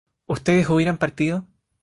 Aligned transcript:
¿ustedes 0.25 0.67
hubieran 0.71 0.97
partido? 0.97 1.45